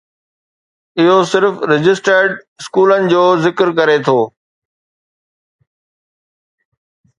[0.99, 4.19] اهو صرف رجسٽرڊ اسڪولن جو ذڪر ڪري ٿو.